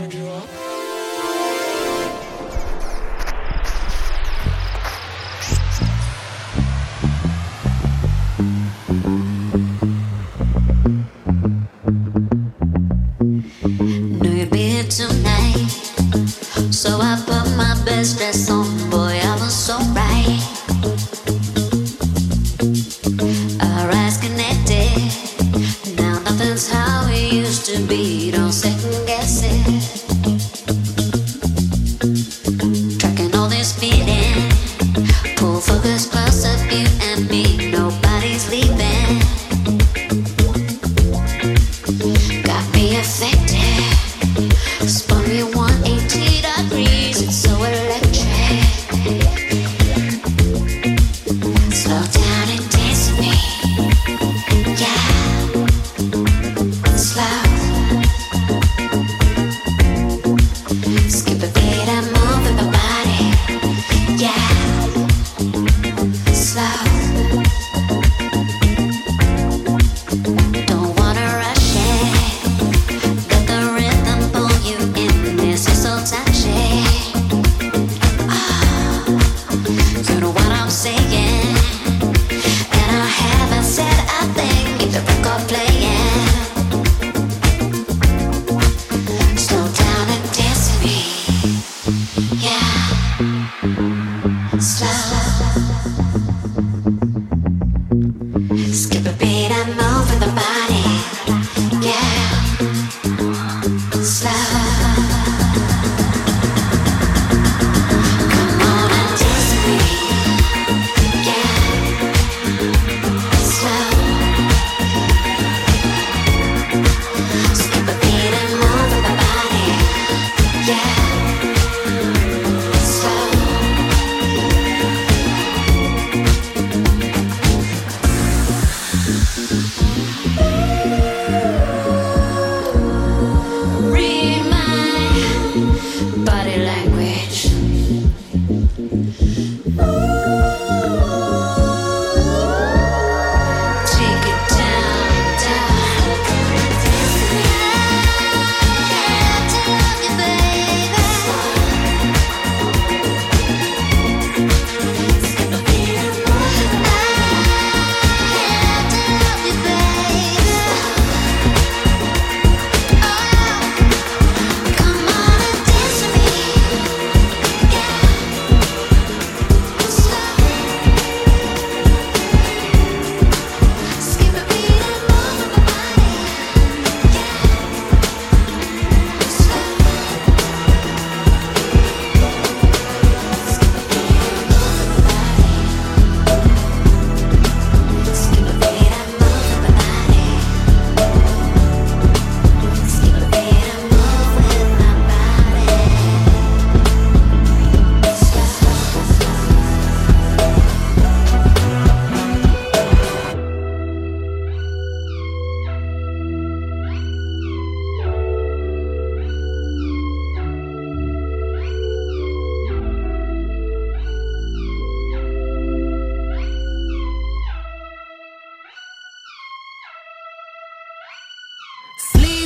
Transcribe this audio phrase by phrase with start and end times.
[0.00, 0.67] I just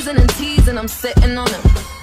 [0.05, 2.02] And teasing, I'm sitting on him.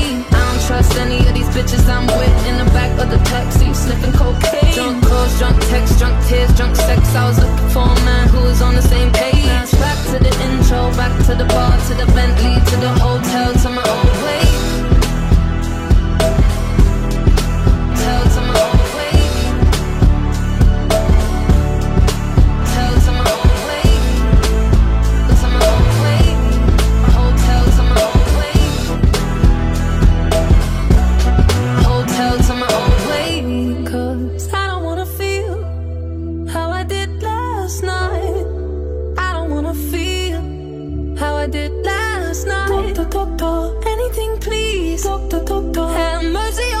[0.67, 4.73] Trust any of these bitches I'm with in the back of the taxi, sniffing cocaine.
[4.73, 7.01] Drunk calls, drunk texts, drunk tears, drunk sex.
[7.15, 9.71] I was looking for a man who was on the same page.
[9.81, 13.69] Back to the intro, back to the bar, to the Bentley, to the hotel, to
[13.69, 14.10] my old
[45.31, 46.80] トトトト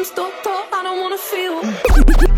[0.00, 2.29] I I don't wanna feel.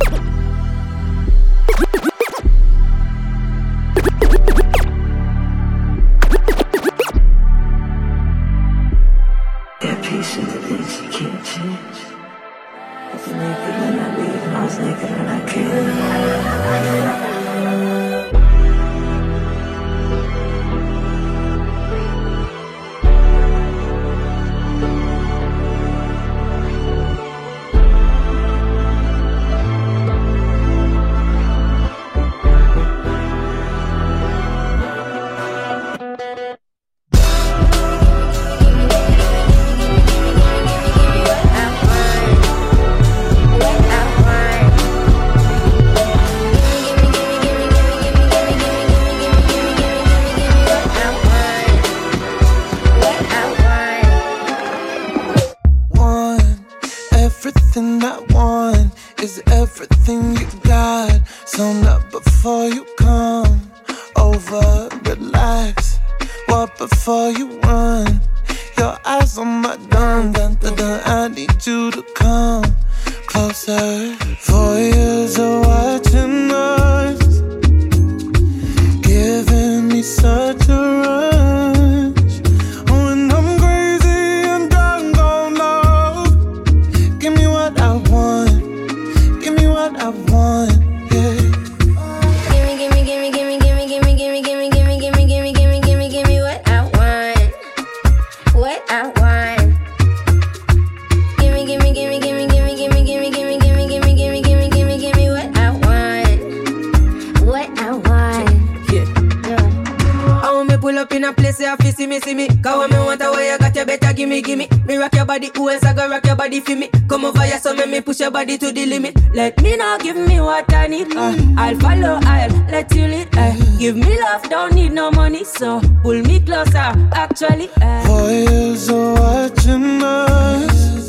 [118.32, 119.14] Body to the limit.
[119.34, 121.08] Let me know, give me what I need.
[121.08, 121.58] Mm.
[121.58, 123.28] I'll follow, I'll let you lead.
[123.36, 123.52] Uh.
[123.78, 126.92] Give me love, don't need no money, so pull me closer.
[127.12, 128.02] Actually, uh.
[128.08, 131.01] Of watching us,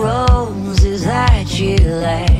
[0.00, 2.39] roses that you like.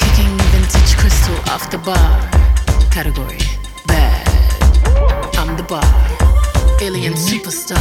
[0.00, 2.16] Kicking vintage crystal off the bar.
[2.90, 3.38] Category
[3.86, 4.26] bad.
[5.38, 5.84] I'm the bar.
[6.80, 7.78] Alien superstar.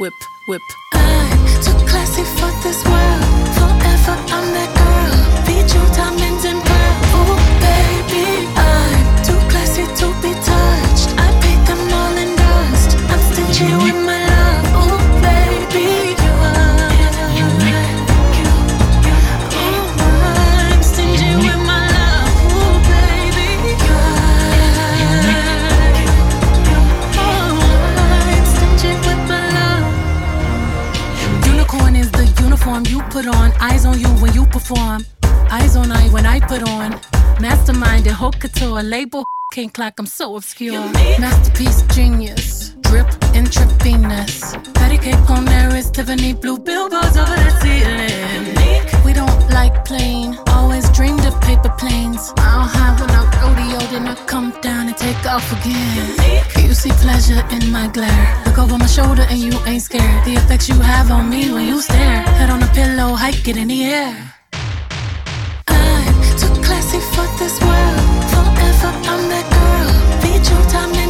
[0.00, 0.14] Whip,
[0.48, 0.62] whip.
[0.94, 3.46] I'm too classy for this world.
[3.58, 5.14] Forever I'm that girl.
[5.46, 6.96] Beat you diamonds and pearl.
[7.18, 7.34] Oh
[7.66, 11.10] baby, I'm too classy to be touched.
[11.18, 12.90] I paid them all in dust.
[13.12, 14.15] I'm stingy with my
[33.16, 35.02] put on, eyes on you when you perform.
[35.50, 36.90] Eyes on I when I put on.
[37.40, 39.24] Mastermind and haute couture, label
[39.54, 40.84] can't clock, I'm so obscure.
[41.18, 44.54] Masterpiece genius drip intravenous.
[44.74, 49.04] Patty cake on there is Tiffany blue billboards over the ceiling.
[49.04, 52.32] We don't like plain, always dreamed of paper planes.
[52.36, 56.06] Mile high when I rodeo, then I come down and take off again.
[56.66, 58.42] You see pleasure in my glare.
[58.46, 60.24] Look over my shoulder and you ain't scared.
[60.24, 62.22] The effects you have on me when you stare.
[62.38, 64.14] Head on a pillow, hike it in the air.
[65.68, 68.06] I'm too classy for this world.
[68.32, 70.22] Forever I'm that girl.
[70.22, 71.05] Beat your time.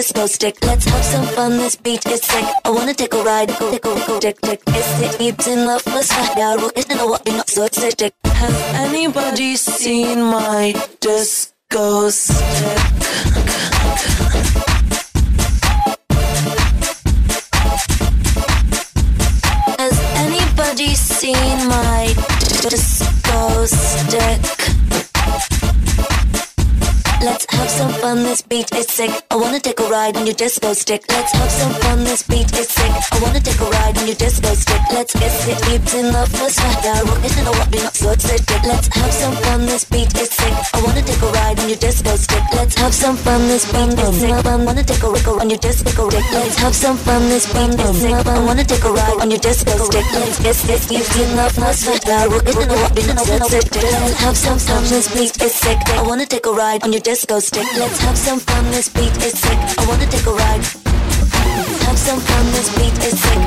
[0.00, 0.56] Disco stick.
[0.64, 2.46] Let's have some fun, this beat is sick.
[2.64, 4.62] I wanna take a ride, go, go, go, dick, dick.
[4.68, 6.38] It's it keeps in first fight.
[6.38, 8.14] Yeah, we're getting a what we not so sick.
[8.24, 8.54] Has
[8.86, 12.80] anybody seen my disco stick?
[28.30, 29.10] This beat is sick.
[29.32, 31.02] I wanna take a ride on your disco stick.
[31.08, 32.92] Let's have some fun, this beat is sick.
[33.10, 34.82] I wanna take a ride on your disco stick.
[34.92, 36.78] Let's get it deep in the first fight.
[36.84, 38.42] Yeah, we're getting a what not so sick.
[38.62, 40.54] Let's have some fun, this beat is sick.
[40.74, 42.44] I wanna take a ride on your disco stick.
[42.54, 44.46] Let's have some fun, this beat is sick.
[44.46, 46.26] I wanna take a rickle on your disco stick.
[46.30, 48.14] Let's have some fun, this beat is sick.
[48.14, 50.06] I wanna take a ride on your disco stick.
[50.14, 52.06] Let's get it deep in the first fight.
[52.06, 53.66] Yeah, we're getting a what not so sick.
[53.74, 55.78] Let's have some fun, this beat is sick.
[55.98, 57.66] I wanna take a ride on your disco stick.
[57.74, 59.56] Let's have some fun, this beat is sick.
[59.80, 60.60] I wanna take a ride.
[61.88, 63.40] Have some fun, this beat is sick.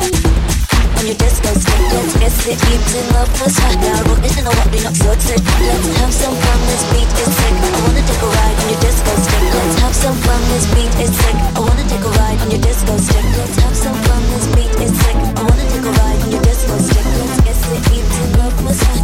[0.97, 1.81] On your disco stick,
[2.17, 3.77] let's get in the first fight.
[3.77, 5.37] Yeah, we're getting a what we not so sick.
[5.61, 7.53] Let's have some fun, this beat is sick.
[7.53, 9.43] I wanna take a ride on your disco stick.
[9.53, 11.37] Let's have some fun, this beat is sick.
[11.53, 13.25] I wanna take a ride on your disco stick.
[13.37, 15.17] Let's have some fun, this beat is sick.
[15.37, 17.05] I wanna take a ride on your disco stick.
[17.45, 19.02] Let's get it deep in the first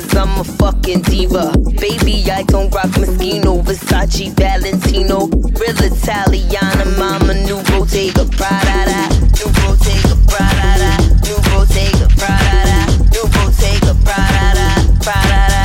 [0.00, 1.52] cause I'm a fucking diva.
[1.80, 5.26] Baby, I don't rock Moschino, Versace, Valentino.
[5.58, 10.90] Real Italiana, mama, new Bottega, Prada, new Bottega, Prada,
[11.26, 12.78] new Bottega, Prada,
[13.12, 14.66] new Bottega, Prada,
[15.02, 15.62] Prada,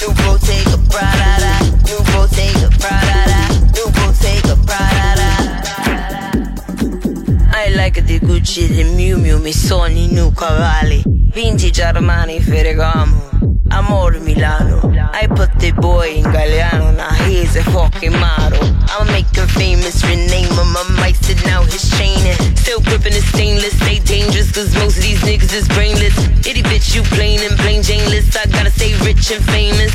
[0.00, 1.52] new Bottega, Prada,
[1.84, 3.40] new Bottega, Prada,
[3.74, 5.30] new Bottega, Prada.
[7.52, 11.13] I like the Gucci, the Miu Miu, mi sogni new cavalli.
[11.34, 13.34] Vintage Armani, Ferragamo.
[13.72, 14.78] Amore Milano.
[15.12, 18.62] I put the boy in Galliano, now he's a fucking model.
[18.86, 20.76] I'ma make him famous, rename him.
[20.78, 23.74] I might sit now his chain and still gripping his stainless.
[23.82, 26.14] Stay dangerous, cause most of these niggas is brainless.
[26.46, 28.30] Itty bitch, you plain and plain Janeless.
[28.38, 29.90] I gotta stay rich and famous.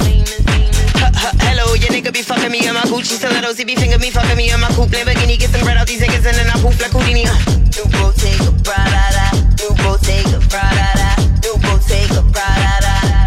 [1.40, 3.58] Hello, your nigga be fucking me in my Gucci stilettos.
[3.58, 5.40] He be finger me, fucking me in my coupe Lamborghini.
[5.40, 7.24] Get some bread out these niggas and then I poof like Houdini.
[7.24, 7.60] Uh.
[7.80, 13.19] New Bottega, Prada, new Bottega, Prada, new Bottega, Prada.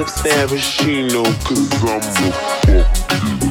[0.00, 3.49] Paint my whips maraschino cause I'm a fuck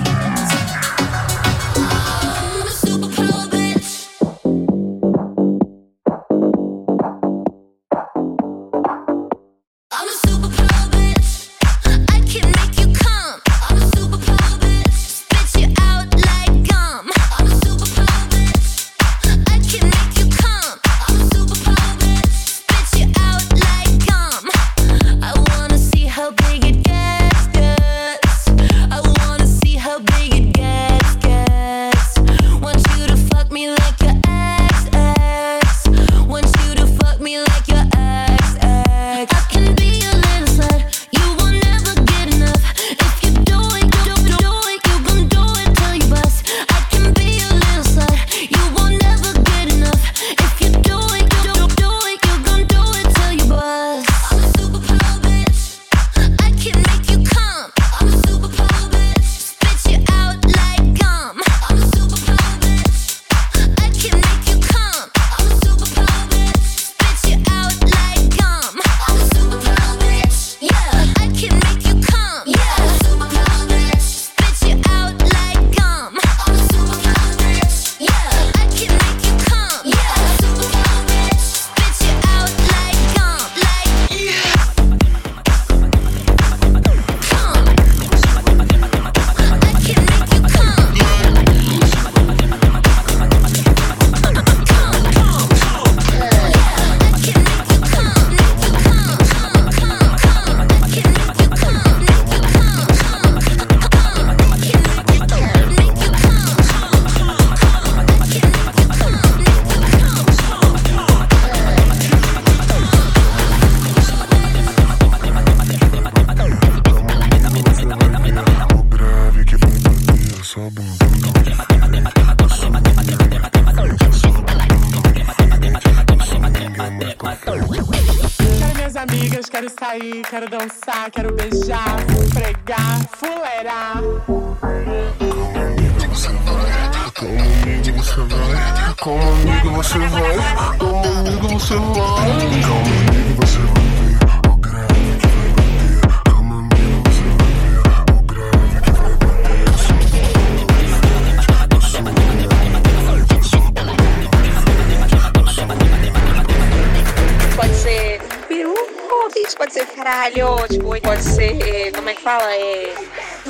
[160.09, 162.55] caralho, tipo, pode ser, como é que fala?
[162.55, 162.95] É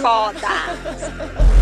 [0.02, 1.59] foda.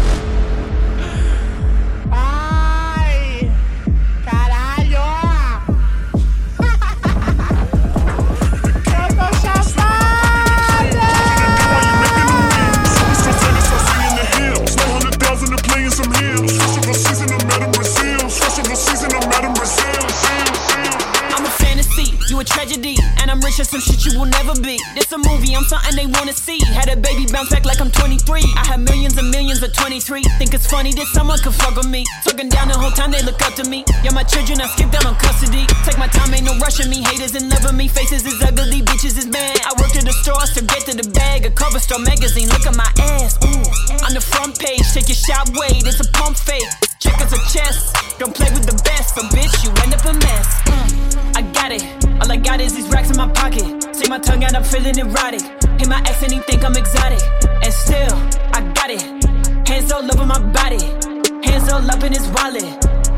[24.28, 24.80] Never be.
[24.96, 26.60] This a movie, I'm something they wanna see.
[26.64, 28.44] Had a baby bounce back like I'm 23.
[28.56, 30.24] I have millions and millions at 23.
[30.38, 32.06] Think it's funny that someone could fuck with me.
[32.24, 33.86] Talking down the whole time they look up to me.
[34.04, 35.66] You're my children, I skip down on custody.
[35.84, 37.04] Take my time, ain't no rushing me.
[37.04, 39.60] Haters and love with me, faces is ugly, bitches is bad.
[39.66, 41.46] I worked at the store, I still get to the bag.
[41.46, 43.38] A cover store magazine, look at my ass.
[43.44, 46.68] Ooh, on the front page, take your shot, wait, it's a pump fake.
[47.00, 50.14] Check as a chest, don't play with the best, so bitch, you end up a
[50.14, 50.48] mess.
[50.66, 51.84] Mm, I got it,
[52.22, 53.96] all I got is these racks in my pocket.
[53.96, 55.42] See my tongue out, I'm feeling erotic.
[55.80, 57.22] Hit my ex and he think I'm exotic.
[57.64, 58.16] And still,
[58.54, 59.02] I got it.
[59.68, 60.82] Hands all over my body,
[61.44, 62.64] hands all up in his wallet.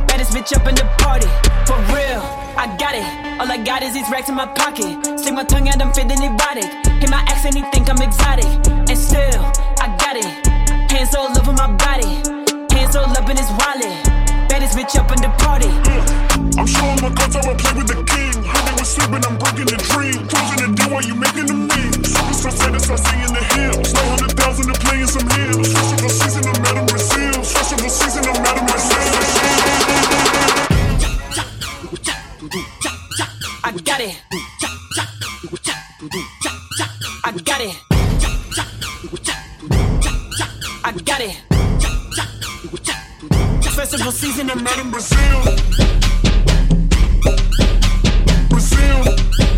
[0.07, 1.27] Baddest bitch up in the party,
[1.65, 2.21] for real.
[2.57, 3.07] I got it.
[3.39, 5.19] All I got is these racks in my pocket.
[5.19, 6.69] Stick my tongue out, I'm feeling erotic.
[6.99, 8.49] Hit my ex and he think I'm exotic.
[8.89, 9.41] And still,
[9.79, 10.91] I got it.
[10.91, 12.09] Hands all over my body,
[12.75, 14.28] hands all up in his wallet.
[14.49, 15.69] Baddest bitch up in the party.
[16.57, 18.33] I'm showing my cards, I will play with the king.
[18.41, 20.27] They was sleeping, I'm breaking the dream.
[20.27, 21.93] Closing the deal while you making the mean.
[22.03, 23.93] Super so sad, I start seeing the hills.
[23.93, 25.69] No hundred thousand to play in some hills.
[25.69, 27.43] Festival season, I'm at Brazil.
[27.45, 29.29] Festival season, I'm at Brazil.
[33.63, 34.17] I got it.
[37.23, 37.75] I got it.
[40.83, 41.48] I got it.
[43.79, 44.49] Festival season.
[44.49, 45.41] I met in Brazil.
[48.49, 49.48] Brazil.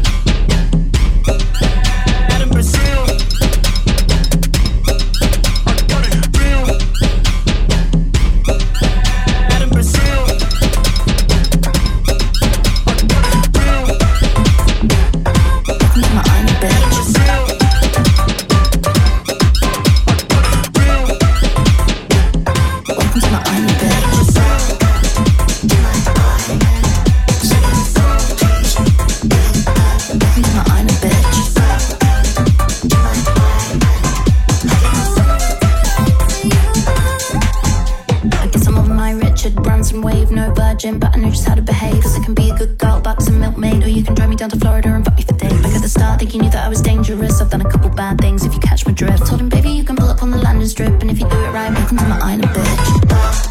[40.82, 42.02] Virgin, but I know just how to behave.
[42.02, 44.36] Cause I can be a good girl, bucks and milkmaid, or you can drive me
[44.36, 45.62] down to Florida and fuck me for days.
[45.62, 47.42] Back at the start, think you knew that I was dangerous.
[47.42, 49.26] I've done a couple bad things if you catch my drift.
[49.28, 51.38] Told him, baby, you can pull up on the landing strip, and if you do
[51.38, 53.51] it right, welcome to my island, bitch.